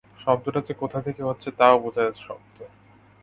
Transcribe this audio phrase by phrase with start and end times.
[0.19, 2.57] শব্দটা যে কোথা থেকে হচ্ছে তাও স্পষ্ট বোঝা শক্ত।